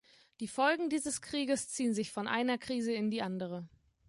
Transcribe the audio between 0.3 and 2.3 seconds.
Die Folgen dieses Krieges ziehen sich von